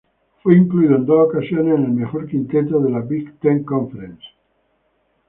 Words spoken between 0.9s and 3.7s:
en dos ocasiones en el mejor quinteto de la Big Ten